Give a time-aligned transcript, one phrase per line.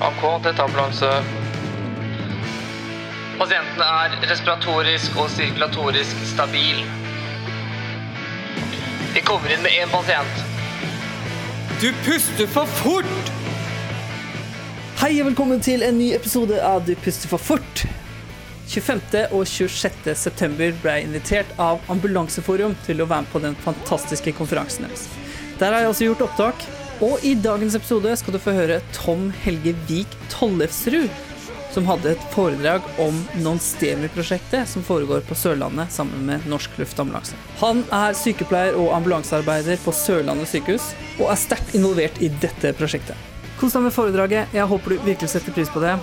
[0.00, 1.08] AK, er ambulanse.
[3.38, 6.82] Pasienten er respiratorisk og sirkulatorisk stabil.
[9.14, 10.44] Vi kommer inn med én pasient.
[11.80, 13.32] Du puster for fort!
[15.00, 17.86] Hei og velkommen til en ny episode av Du puster for fort.
[18.68, 19.30] 25.
[19.32, 20.12] og 26.
[20.12, 25.08] september ble jeg invitert av Ambulanseforum til å være med på den fantastiske konferansen deres.
[25.56, 26.68] Der har jeg også gjort opptak,
[27.04, 31.10] og i dagens episode skal du få høre Tom Helge Vik Tollefsrud,
[31.74, 37.36] som hadde et foredrag om Non-STEMI-prosjektet som foregår på Sørlandet sammen med Norsk Luftambulanse.
[37.60, 43.18] Han er sykepleier og ambulansearbeider på Sørlandet sykehus, og er sterkt involvert i dette prosjektet.
[43.60, 44.56] Kos deg med foredraget.
[44.56, 45.94] Jeg håper du virkelig setter pris på det.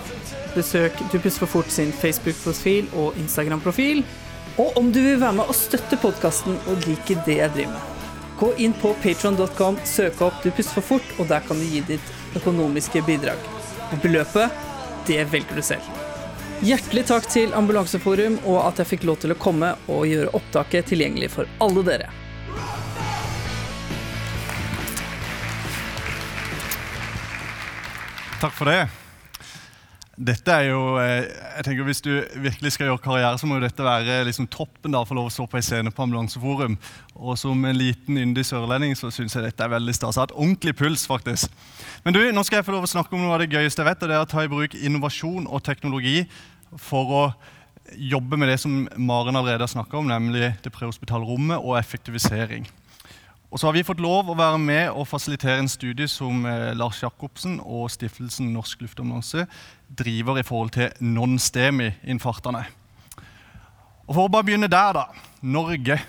[0.53, 4.03] Besøk Du puster for fort sin Facebook-profil og Instagram-profil.
[4.61, 7.92] Og om du vil være med og støtte podkasten og like det jeg driver med,
[8.39, 11.83] gå inn på patron.com, søk opp Du puster for fort, og der kan du gi
[11.93, 13.51] ditt økonomiske bidrag.
[13.91, 14.63] Og beløpet,
[15.07, 16.01] det velger du selv.
[16.63, 20.87] Hjertelig takk til Ambulanseforum og at jeg fikk lov til å komme og gjøre opptaket
[20.93, 22.11] tilgjengelig for alle dere.
[28.39, 29.02] Takk for det.
[30.13, 31.25] Dette er jo, eh,
[31.57, 34.93] jeg tenker Hvis du virkelig skal gjøre karriere, så må jo dette være liksom toppen
[34.93, 36.77] da, for lov å stå på en scene på Ambulanseforum.
[37.15, 40.19] Og som en liten yndig sørlending så syns jeg dette er veldig stas.
[40.21, 41.49] Jeg ordentlig puls, faktisk.
[42.05, 43.89] Men du, nå skal jeg få lov å snakke om noe av det gøyeste jeg
[43.89, 46.27] vet, og det er å ta i bruk innovasjon og teknologi
[46.77, 47.25] for å
[47.97, 52.69] jobbe med det som Maren allerede har snakka om, nemlig det prehospitale rommet og effektivisering.
[53.53, 56.71] Og så har vi fått lov å være med og fasilitere en studie som eh,
[56.73, 59.45] Lars Jacobsen og stiftelsen Norsk Luftambulanse
[59.93, 62.63] driver i forhold til non-STEMI-infartene.
[64.07, 65.05] Og For å bare begynne der, da.
[65.45, 65.99] Norge.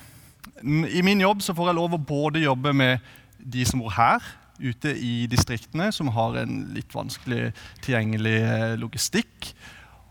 [0.65, 3.05] I min jobb så får jeg lov å både jobbe med
[3.37, 4.25] de som bor her,
[4.57, 7.51] ute i distriktene, som har en litt vanskelig
[7.85, 9.53] tilgjengelig eh, logistikk.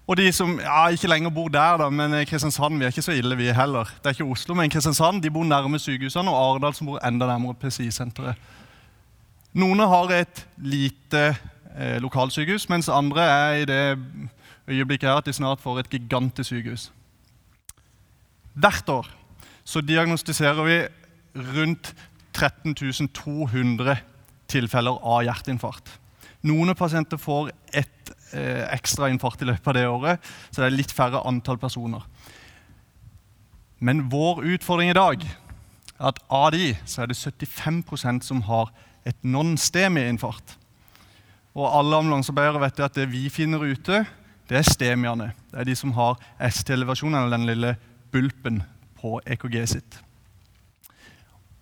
[0.08, 3.16] Og de som ja, ikke lenger bor der, da, men Kristiansand vi er ikke så
[3.16, 3.88] ille, vi heller.
[4.04, 7.30] Det er ikke Oslo, men Kristiansand de bor nærme sykehusene, og Arendal som bor enda
[7.30, 8.36] nærmere PCI-senteret.
[9.54, 11.24] Noen har et lite
[11.78, 13.84] eh, lokalsykehus, mens andre er i det
[14.68, 16.92] øyeblikket her at de snart får et gigantisk sykehus.
[18.54, 19.08] Hvert år
[19.64, 20.80] så diagnostiserer vi
[21.56, 21.94] rundt
[22.34, 22.76] 13
[23.14, 23.96] 200
[24.50, 26.00] tilfeller av hjerteinfarkt.
[26.44, 30.76] Noen pasienter får ett eh, ekstra infarkt i løpet av det året, så det er
[30.76, 32.04] litt færre antall personer.
[33.84, 35.40] Men vår utfordring i dag er
[36.04, 38.74] at av de så er det 75% som har
[39.08, 40.58] et non-STEMI-infarkt.
[41.54, 44.04] Og alle ambulansearbeidere vet at det vi finner ute,
[44.50, 45.32] det er STEMIene.
[45.52, 47.76] Det er de som har ST-elevasjonen, eller den lille
[48.12, 48.64] bulpen
[49.00, 50.00] på EKG sitt.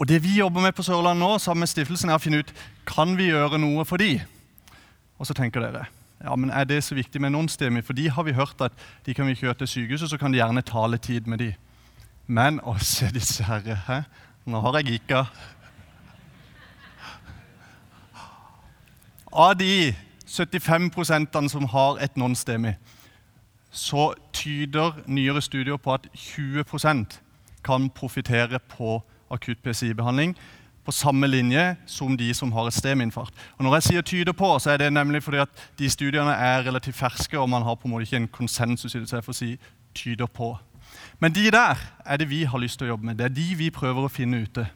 [0.01, 2.53] Og Det vi jobber med på Sørlandet nå, sammen med stiftelsen, er å finne ut
[2.89, 4.15] kan vi gjøre noe for de.
[5.21, 5.85] Og så tenker dere
[6.21, 7.81] ja, men er det så viktig med non-STEMI?
[7.81, 8.73] For de har vi hørt at
[9.05, 11.53] de kan vi kjøre til sykehuset, så kan de gjerne tale tid med de.
[12.27, 14.01] Men å se disse herre, hæ?
[14.45, 15.23] Nå har jeg gikka.
[19.33, 19.95] Av de
[20.27, 22.75] 75% som har et non-STEMI,
[23.71, 27.17] så tyder nyere studier på at 20%
[27.63, 28.99] kan profitere på
[29.31, 30.35] akutt PCI-behandling
[30.85, 33.33] på samme linje som de som har et STEM-infarkt.
[33.57, 35.49] Og Når jeg sier 'tyder på', så er det nemlig fordi at
[35.79, 38.99] de studiene er relativt ferske, og man har på en måte ikke en konsensus i
[38.99, 39.59] det, så jeg får si
[39.95, 40.57] 'tyder på'.
[41.19, 41.75] Men de der
[42.05, 43.15] er det vi har lyst til å jobbe med.
[43.15, 44.67] Det er de vi prøver å finne ute.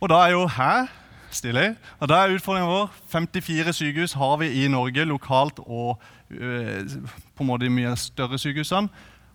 [0.00, 0.86] Og da er jo her
[1.30, 1.76] stille.
[2.00, 6.84] Og da er utfordringen vår 54 sykehus har vi i Norge lokalt og øh,
[7.34, 8.88] på en måte de mye større sykehusene.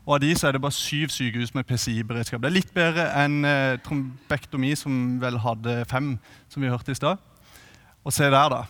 [0.08, 2.40] Og av de så er det bare syv sykehus med PCI-beredskap.
[2.40, 6.14] Det er litt bedre enn eh, trombektomi, som vel hadde fem,
[6.48, 7.20] som vi hørte i stad.
[8.08, 8.62] Og se der, da.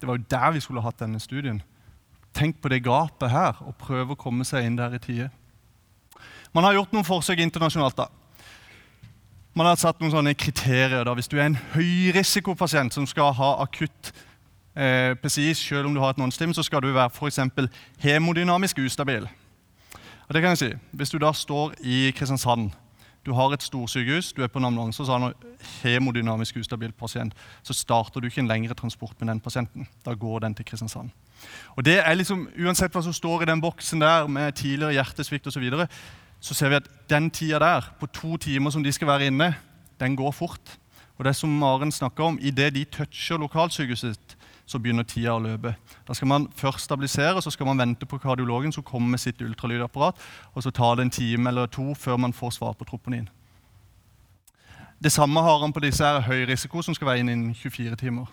[0.00, 1.62] Det var jo der vi skulle hatt denne studien.
[2.34, 5.30] Tenk på det gapet her, og prøve å komme seg inn der i tide.
[6.50, 7.96] Man har gjort noen forsøk internasjonalt.
[7.96, 8.08] da.
[9.54, 11.04] Man har satt noen sånne kriterier.
[11.04, 11.14] da.
[11.14, 14.10] Hvis du er en høyrisikopasient som skal ha akutt
[14.74, 17.38] eh, PCI, selv om du har et non-stim, så skal du være f.eks.
[18.02, 19.28] hemodynamisk ustabil.
[20.28, 20.68] Og det kan jeg si.
[20.92, 22.70] Hvis du da står i Kristiansand,
[23.26, 27.34] du har et storsykehus, du er på en ambulanse og har en hemodynamisk ustabil pasient,
[27.62, 29.88] så starter du ikke en lengre transport med den pasienten.
[30.04, 31.10] Da går den til Kristiansand.
[31.76, 35.46] Og det er liksom, Uansett hva som står i den boksen der med tidligere hjertesvikt
[35.46, 35.88] osv., så, videre,
[36.40, 39.54] så ser vi at den tida der, på to timer som de skal være inne,
[40.00, 40.78] den går fort.
[41.18, 44.36] Og det som Maren snakker om, Idet de toucher lokalsykehuset
[44.68, 45.72] så begynner tida å løpe.
[46.04, 49.40] Da skal man først stabilisere, så skal man vente på kardiologen som kommer med sitt
[49.40, 50.20] ultralydapparat,
[50.52, 53.28] og så tar det en time eller to før man får svar på troponin.
[54.98, 57.96] Det samme har han på disse her høy risiko, som skal være inn innen 24
[57.96, 58.28] timer.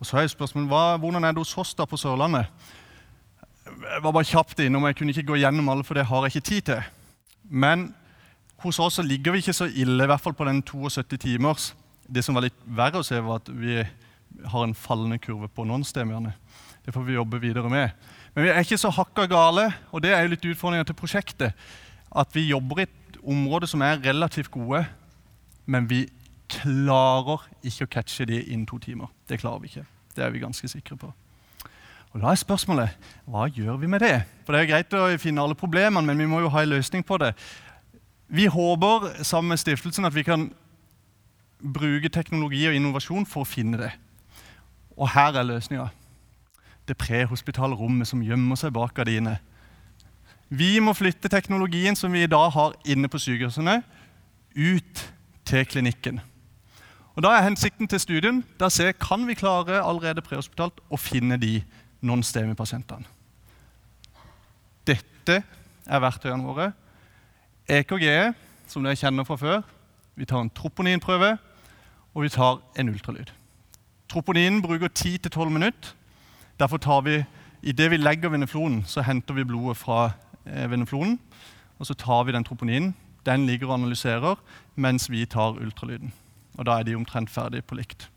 [0.00, 2.48] Og så er spørsmålet, hva, Hvordan er det hos oss da på Sørlandet?
[3.66, 6.34] Jeg var bare kjapt innom, jeg kunne ikke gå gjennom alle, for det har jeg
[6.34, 6.82] ikke tid til.
[7.44, 7.90] Men
[8.64, 11.74] hos oss ligger vi ikke så ille, i hvert fall på den 72 timers.
[12.08, 13.78] Det som var litt verre å se, var at vi
[14.46, 16.32] har en fallende kurve på non-stemiene.
[16.84, 17.90] Det får vi jobbe videre med.
[18.34, 21.56] Men vi er ikke så hakka gale, og det er jo litt utfordringa til prosjektet.
[22.10, 24.84] At vi jobber i et område som er relativt gode,
[25.66, 26.06] men vi
[26.50, 29.10] klarer ikke å catche de innen to timer.
[29.28, 29.86] Det klarer vi ikke.
[30.16, 31.12] Det er vi ganske sikre på.
[32.10, 34.24] Og Da er spørsmålet hva gjør vi med det?
[34.44, 37.06] For Det er greit å finne alle problemene, men vi må jo ha en løsning
[37.06, 37.34] på det.
[38.28, 40.50] Vi håper sammen med stiftelsen at vi kan
[41.60, 43.92] bruke teknologi og innovasjon for å finne det.
[44.96, 45.88] Og her er løsninga.
[46.88, 49.38] Det prehospitale rommet som gjemmer seg bak gardinene.
[50.50, 53.82] Vi må flytte teknologien som vi i dag har inne på sykehusene,
[54.56, 55.04] ut
[55.46, 56.20] til klinikken.
[57.14, 61.36] Og Da er hensikten til studien da se kan vi klare allerede prehospitalt å finne
[61.36, 61.62] de
[62.02, 63.04] non-STEMI-pasientene.
[64.86, 65.42] Dette
[65.86, 66.72] er verktøyene våre.
[67.68, 68.34] EKG,
[68.66, 69.62] som dere kjenner fra før.
[70.16, 71.36] Vi tar en troponinprøve,
[72.14, 73.30] og vi tar en ultralyd.
[74.10, 75.94] Troponinen bruker 10-12 minutter.
[76.58, 77.24] Derfor tar vi,
[77.62, 80.10] Idet vi legger veneflonen, så henter vi blodet fra
[80.46, 81.18] eh, veneflonen.
[81.78, 82.94] Og så tar vi den troponinen.
[83.26, 84.40] Den ligger og analyserer
[84.76, 86.12] mens vi tar ultralyden.
[86.58, 88.08] Og da er de omtrent ferdig på likt.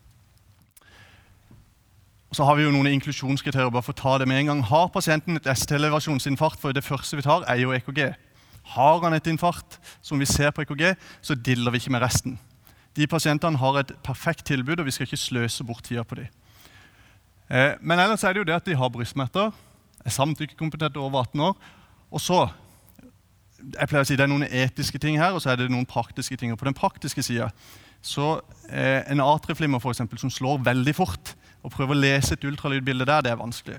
[2.29, 3.69] Og så har vi jo noen inklusjonskriterier.
[3.69, 4.63] bare for å ta det med en gang.
[4.63, 8.15] Har pasienten et ST-elevasjonsinfarkt, for det første vi tar, er jo EKG.
[8.63, 12.39] Har han et infarkt, som vi ser på EKG, så diller vi ikke med resten.
[12.95, 16.27] De pasientene har et perfekt tilbud, og vi skal ikke sløse bort tida på dem.
[17.49, 19.51] Eh, men ellers er det jo det at de har brystsmerter,
[20.03, 21.55] er samtykkekompetente over 18 år.
[22.11, 22.43] Og så
[23.63, 25.87] jeg pleier å si Det er noen etiske ting her, og så er det noen
[25.87, 26.51] praktiske ting.
[26.51, 27.49] Og på den praktiske sida
[28.03, 32.43] så eh, en atrieflimmer for eksempel, som slår veldig fort, og prøver å lese et
[32.43, 33.77] ultralydbilde der, det er vanskelig.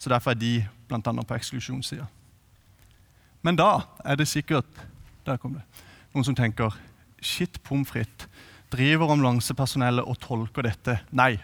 [0.00, 0.52] Så Derfor er de
[0.88, 1.00] bl.a.
[1.02, 2.06] på eksklusjonssida.
[3.44, 4.80] Men da er det sikkert
[5.26, 5.64] der kom det,
[6.14, 6.72] noen som tenker
[7.20, 8.28] Shit, pommes frites.
[8.72, 10.98] Driver ambulansepersonellet og tolker dette?
[11.14, 11.36] Nei.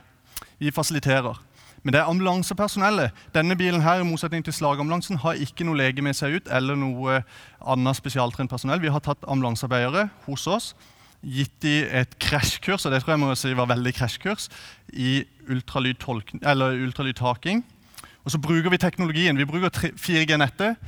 [0.59, 1.39] Vi fasiliterer.
[1.83, 3.11] Men det er ambulansepersonellet.
[3.35, 6.79] Denne bilen her, i motsetning til slagambulansen, har ikke noe lege med seg ut eller
[6.79, 7.23] noe
[7.59, 8.83] annet spesialtrent personell.
[8.83, 10.73] Vi har tatt ambulansearbeidere hos oss,
[11.23, 14.49] gitt dem et krasjkurs, og det tror jeg må si var veldig krasjkurs,
[14.95, 17.63] i ultralydtaking.
[18.23, 19.39] Og så bruker vi teknologien.
[19.39, 20.79] Vi bruker 4G-nettet.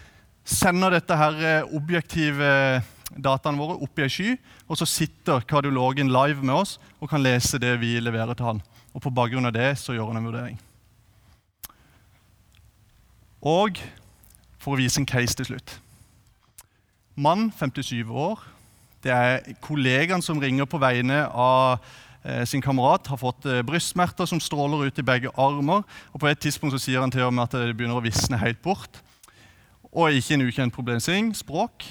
[0.45, 4.37] Sender dette her eh, objektive dataene våre oppi ei sky,
[4.69, 8.62] og så sitter kardiologen live med oss og kan lese det vi leverer til han.
[8.95, 10.59] Og på bakgrunn av det så gjør han en vurdering.
[13.45, 13.81] Og
[14.62, 15.77] for å vise en case til slutt.
[17.15, 18.41] Mann, 57 år.
[19.05, 21.77] Det er kollegaen som ringer på vegne av
[22.25, 23.11] eh, sin kamerat.
[23.12, 25.85] Har fått eh, brystsmerter som stråler ut i begge armer.
[26.12, 28.62] og På et tidspunkt så sier han til meg at det begynner å visne helt
[28.65, 29.03] bort.
[29.93, 31.85] Og ikke en ukjent problemstilling språk.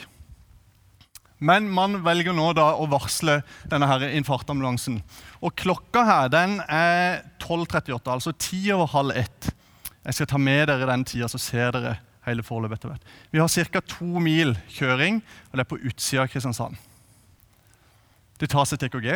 [1.44, 5.02] Men man velger nå da å varsle denne her infarktambulansen.
[5.44, 9.52] Og klokka her den er 12.38, altså ti over halv ett.
[10.04, 11.98] Jeg skal ta med dere den tida, så ser dere
[12.28, 13.14] hele forløpet etter hvert.
[13.32, 13.84] Vi har ca.
[13.88, 15.20] to mil kjøring,
[15.52, 16.80] og det er på utsida av Kristiansand.
[18.40, 19.10] Det tas et EKG.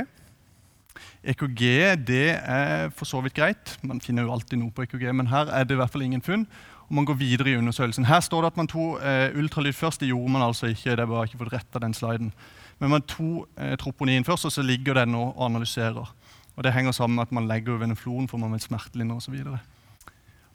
[1.28, 1.64] EKG
[2.08, 3.78] det er for så vidt greit.
[3.84, 6.24] Man finner jo alltid noe på EKG, men her er det i hvert fall ingen
[6.24, 6.46] funn.
[6.88, 8.08] Og man går videre i undersøkelsen.
[8.08, 10.00] Her står det at man tok eh, ultralyd først.
[10.02, 10.96] Det gjorde man altså ikke.
[10.96, 12.32] det bare ikke fått retta den sliden.
[12.80, 16.14] Men man tok eh, troponin først, og så ligger den og analyserer.
[16.56, 19.36] Og Det henger sammen med at man legger veneflon for man vil smertelindre osv.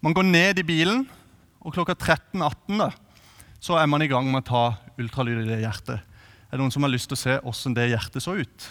[0.01, 1.05] Man går ned i bilen,
[1.61, 2.91] og klokka 13.18
[3.63, 4.63] så er man i gang med å ta
[4.99, 6.01] ultralyd i det hjertet.
[6.51, 8.65] Er det noen som har lyst til å se åssen det hjertet så ut?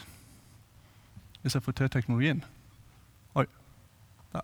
[1.41, 2.43] Hvis jeg får til teknologien.
[3.39, 3.45] Oi.
[4.35, 4.43] Der.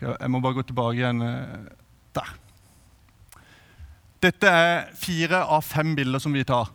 [0.00, 1.22] Jeg må bare gå tilbake igjen.
[1.22, 1.70] eh,
[2.14, 2.30] Der.
[4.20, 6.68] Dette er fire av fem bilder som vi tar.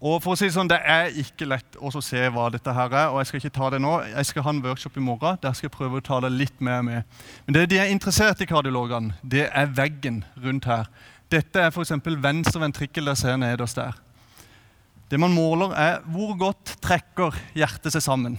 [0.00, 2.88] Og for å si Det sånn, det er ikke lett å se hva dette her
[2.88, 3.08] er.
[3.10, 3.92] og Jeg skal ikke ta det nå.
[4.08, 5.38] Jeg skal ha en workshop i morgen.
[5.42, 7.04] Der skal jeg prøve å ta det litt mer med.
[7.46, 10.88] Men det de er interessert i, kardiologene, det er veggen rundt her.
[11.30, 11.92] Dette er f.eks.
[12.02, 13.92] venstre ventrikkel dere ser nederst der.
[15.10, 18.38] Det man måler, er hvor godt trekker hjertet seg sammen.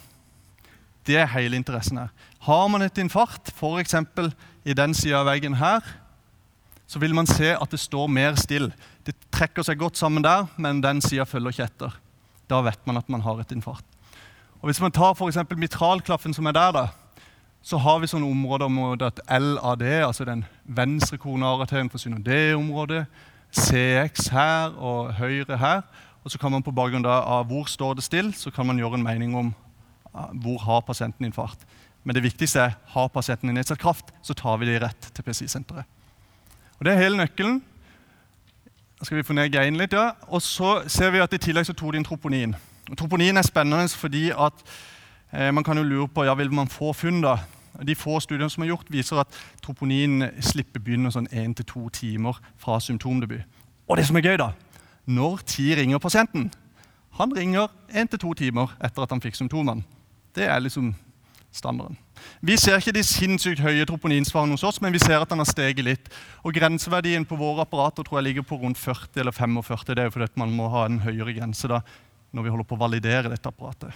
[1.05, 2.09] Det er hele interessen her.
[2.41, 3.95] Har man et infarkt, f.eks.
[4.65, 5.85] i den sida av veggen her,
[6.89, 8.71] så vil man se at det står mer still.
[9.05, 11.99] Det trekker seg godt sammen der, men den sida følger ikke etter.
[12.49, 13.85] Da vet man at man har et infarkt.
[14.61, 15.37] Og Hvis man tar f.eks.
[15.57, 16.87] mitralklaffen som er der, da,
[17.61, 23.05] så har vi sånne områder med at LAD, altså den venstre koronararterien, forsvinner det området.
[23.53, 25.81] CX her og høyre her.
[26.23, 28.97] Og så kan man på bakgrunn av hvor står det still, så kan man gjøre
[28.97, 29.53] en mening om
[30.15, 31.65] eh, hvor har pasienten infarkt.
[32.03, 35.85] Men det viktigste er har pasienten nedsatt kraft, så tar vi dem rett til PCI-senteret.
[36.79, 37.61] Og Det er hele nøkkelen.
[38.99, 40.11] Da skal vi få ned gainen litt, ja.
[40.27, 42.55] Og så ser vi at I tillegg så tok de inn troponin.
[42.89, 44.53] Og troponin er spennende fordi at
[45.33, 47.21] eh, man kan jo lure på ja, vil man få funn.
[47.21, 47.37] da?
[47.87, 49.27] De få studiene som er gjort, viser at
[49.61, 53.45] troponin slipper begynner sånn 1-2 timer fra symptomdebut.
[53.87, 54.51] Og det som er gøy, da
[55.05, 56.51] Når tid ringer pasienten?
[57.17, 59.83] Han ringer 1-2 timer etter at han fikk symptomene.
[60.35, 60.93] Det er liksom
[61.51, 61.97] standarden.
[62.39, 65.49] Vi ser ikke de sinnssykt høye troponinsvarene hos oss, men vi ser at den har
[65.49, 66.11] steget litt.
[66.45, 69.83] Og Grenseverdien på våre apparater tror jeg ligger på rundt 40 eller 45.
[69.91, 71.81] Det er jo fordi man må ha en høyere grense da,
[72.31, 73.91] når vi holder på å validere dette apparatet.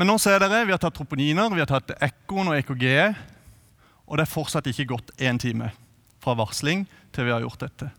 [0.00, 2.86] Men nå ser dere, vi har tatt troponiner, vi har tatt ekkoen og EKG,
[4.08, 5.68] og det er fortsatt ikke gått én time
[6.24, 7.90] fra varsling til vi har gjort dette.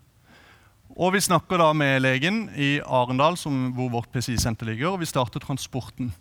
[0.98, 5.08] Og Vi snakker da med legen i Arendal, som, hvor vårt PCI-senter ligger, og vi
[5.08, 6.12] starter transporten.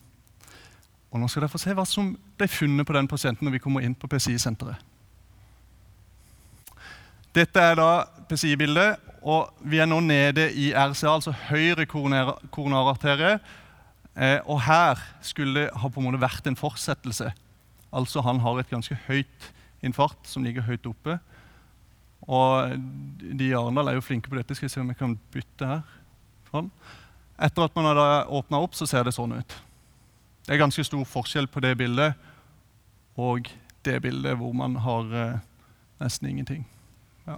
[1.11, 3.63] Og Nå skal dere få se hva som ble funnet på den pasienten når vi
[3.63, 4.79] kommer inn på PCI-senteret.
[7.35, 7.91] Dette er da
[8.31, 13.37] PCI-bildet, og vi er nå nede i RCA, altså høyre koronararterie.
[14.17, 17.31] Eh, og her skulle det ha på en måte vært en fortsettelse.
[17.95, 19.51] Altså Han har et ganske høyt
[19.83, 21.19] infarkt som ligger høyt oppe.
[22.31, 22.75] Og
[23.21, 24.55] de i Arendal er jo flinke på dette.
[24.55, 25.83] Skal vi se om jeg kan bytte her.
[26.51, 26.71] Sånn.
[27.41, 29.57] Etter at man har åpna opp, så ser det sånn ut.
[30.51, 32.17] Det er ganske stor forskjell på det bildet
[33.15, 33.47] og
[33.87, 35.37] det bildet hvor man har eh,
[36.03, 36.65] nesten ingenting.
[37.23, 37.37] Ja.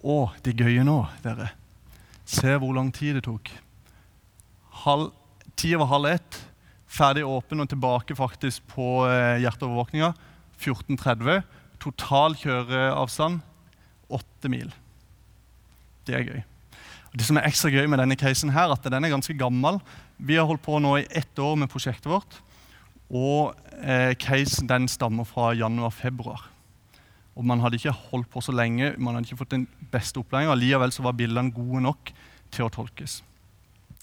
[0.00, 1.50] Og det gøye nå, dere
[2.24, 3.52] Se hvor lang tid det tok.
[4.86, 5.12] Halv,
[5.60, 6.40] ti over halv ett,
[6.88, 10.14] ferdig åpen og tilbake faktisk på eh, hjerteovervåkninga.
[10.56, 11.44] 14.30.
[11.84, 13.42] Total kjøreavstand
[14.08, 14.72] åtte mil.
[16.08, 16.44] Det er gøy.
[17.12, 19.82] Det som er ekstra gøy med denne casen, her, at den er ganske gammel.
[20.18, 22.40] Vi har holdt på nå i ett år med prosjektet vårt.
[23.08, 26.48] Og eh, casen den stammer fra januar-februar.
[27.38, 30.56] Og Man hadde ikke holdt på så lenge, man hadde ikke fått den beste opplæringa.
[30.58, 32.10] Likevel så var bildene gode nok
[32.50, 33.22] til å tolkes.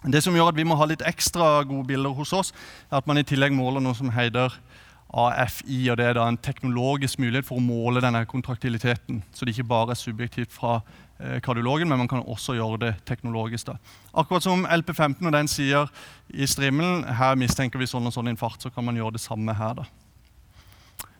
[0.06, 2.54] Det som gjør at vi må ha litt ekstra gode bilder hos oss,
[2.92, 4.54] er at man i tillegg måler noe som heter
[5.12, 5.90] AFI.
[5.90, 9.24] og Det er da en teknologisk mulighet for å måle denne kontraktiliteten.
[9.34, 10.80] Så det ikke bare er subjektivt fra
[11.18, 13.68] kardiologen, men man kan også gjøre det teknologisk.
[13.68, 13.78] da.
[14.14, 15.92] Akkurat som LP15 når den sier
[16.30, 19.56] i strimmelen her mistenker vi sånn og sånn infarkt, så kan man gjøre det samme
[19.56, 19.74] her.
[19.80, 19.86] da.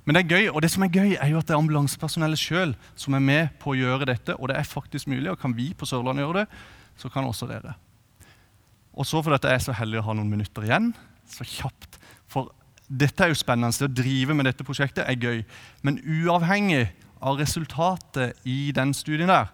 [0.06, 2.38] Men det er gøy, og det som er gøy er jo at det er ambulansepersonellet
[2.38, 4.36] sjøl som er med på å gjøre dette.
[4.38, 6.60] Og det er faktisk mulig, og kan vi på Sørlandet gjøre det,
[7.02, 7.74] så kan også dere.
[8.94, 10.92] Og så fordi jeg er så heldig å ha noen minutter igjen,
[11.28, 11.98] så kjapt.
[12.30, 12.52] For
[12.86, 13.74] dette er jo spennende.
[13.74, 15.42] Det å drive med dette prosjektet er gøy.
[15.82, 16.86] Men uavhengig
[17.26, 19.50] av resultatet i den studien der,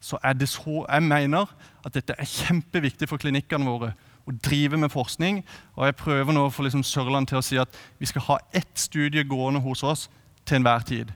[0.00, 1.46] så er det så jeg mener
[1.84, 3.92] at dette er kjempeviktig for klinikkene våre.
[4.26, 5.42] Å drive med forskning.
[5.76, 8.74] Og jeg prøver nå for liksom Sørland til å si at vi skal ha ett
[8.78, 10.08] studie gående hos oss
[10.46, 11.12] til enhver tid.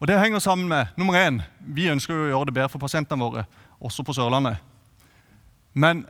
[0.00, 3.20] Og Det henger sammen med nummer én, vi ønsker å gjøre det bedre for pasientene
[3.20, 3.44] våre,
[3.80, 4.56] også på Sørlandet.
[5.74, 6.06] Men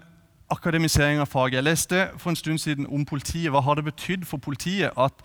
[0.51, 1.59] akademisering av faget.
[1.59, 3.51] Jeg leste for en stund siden om politiet.
[3.51, 5.25] Hva har det betydd for politiet at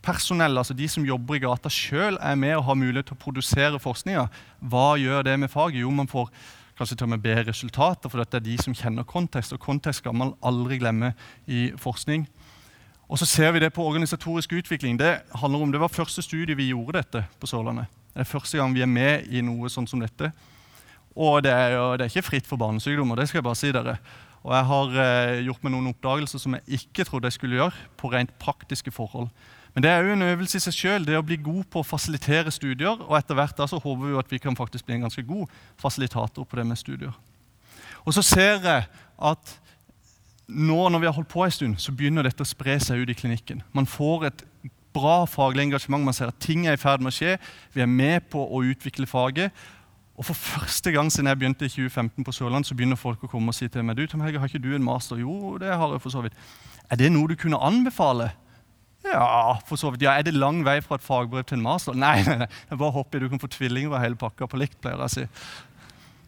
[0.00, 3.20] politipersonell, altså de som jobber i gata sjøl, er med og har mulighet til å
[3.20, 4.28] produsere forskninga?
[4.60, 5.80] Hva gjør det med faget?
[5.82, 6.30] Jo, man får
[6.76, 9.52] kanskje til og med bedre resultater, for dette er de som kjenner kontekst.
[9.52, 11.12] Og kontekst skal man aldri glemme
[11.46, 12.26] i forskning.
[13.08, 14.96] Og så ser vi det på organisatorisk utvikling.
[14.96, 17.86] Det handler om, det var første studie vi gjorde dette på Sørlandet.
[18.14, 20.32] Det er første gang vi er med i noe sånn som dette.
[21.16, 23.16] Og det er, jo, det er ikke fritt for barnesykdommer.
[23.16, 23.98] det skal jeg bare si dere.
[24.40, 27.88] Og jeg har eh, gjort meg noen oppdagelser som jeg ikke trodde jeg skulle gjøre,
[28.00, 29.28] på rent praktiske forhold.
[29.74, 31.86] Men det er jo en øvelse i seg sjøl, det å bli god på å
[31.86, 32.98] fasilitere studier.
[33.06, 35.22] Og etter hvert da så håper vi jo at vi kan faktisk bli en ganske
[35.26, 37.14] god fasilitator på det med studier.
[38.02, 38.86] Og så ser jeg
[39.20, 39.56] at
[40.50, 43.12] nå når vi har holdt på en stund, så begynner dette å spre seg ut
[43.12, 43.62] i klinikken.
[43.76, 44.46] Man får et
[44.94, 47.36] bra faglig engasjement, man ser at ting er i ferd med å skje.
[47.74, 49.54] Vi er med på å utvikle faget.
[50.20, 53.30] Og For første gang siden jeg begynte i 2015 på Sørlandet, så begynner folk å
[53.30, 55.16] komme og si til meg du, Tom Helge, har ikke du en master.
[55.22, 56.36] Jo, det har jeg for så vidt.
[56.90, 58.32] Er det noe du kunne anbefale?
[59.04, 60.02] Ja, for så vidt.
[60.04, 61.96] Ja, Er det lang vei fra et fagbrev til en master?
[61.96, 62.48] Nei, nei, nei.
[62.76, 64.76] bare hopp i, du kan få tvillinger og hele pakka på likt.
[64.80, 65.26] pleier jeg å si.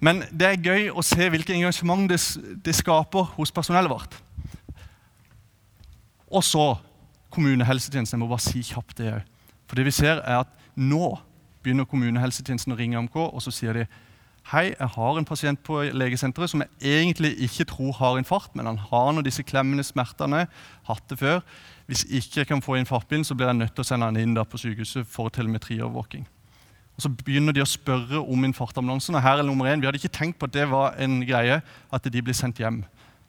[0.02, 2.19] Men det er gøy å se hvilket engasjement det,
[2.64, 4.17] det skaper hos personellet vårt.
[6.33, 6.64] Og så
[7.33, 8.17] kommunehelsetjenesten.
[8.17, 9.29] Jeg må bare si kjapt det òg.
[9.69, 11.14] For det vi ser, er at nå
[11.62, 13.87] begynner kommunehelsetjenesten å ringe AMK, og så sier de
[14.51, 18.67] Hei, jeg har en pasient på legesenteret som jeg egentlig ikke tror har infarkt, men
[18.67, 20.49] han har nå disse klemmende smertene,
[20.89, 21.41] hatt det før.
[21.87, 24.35] Hvis ikke jeg kan få infarktbilen, så blir jeg nødt til å sende han inn
[24.35, 26.27] på sykehuset for telemetriovervåking.
[26.97, 29.15] Og Så begynner de å spørre om infarktambulansen.
[29.15, 29.81] og her er nummer én.
[29.81, 32.85] Vi hadde ikke tenkt på at det var en greie, at de blir sendt hjem.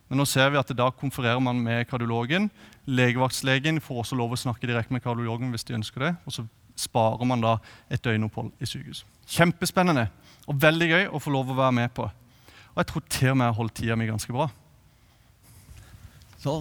[0.10, 2.51] Men nå ser vi at da konfererer man med kardiologen.
[2.86, 6.15] Legevaktslegen får også lov å snakke direkte med kardiologen hvis de ønsker det.
[6.25, 7.57] Og så sparer man da
[7.91, 9.03] et døgnopphold i sykehus.
[9.29, 10.07] Kjempespennende
[10.49, 12.07] og veldig gøy å få lov å være med på.
[12.73, 14.47] Og jeg tror til og med jeg har holdt tida mi ganske bra.
[16.41, 16.57] Så